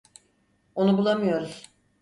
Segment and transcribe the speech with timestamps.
[0.75, 1.63] Onu bulamıyoruz.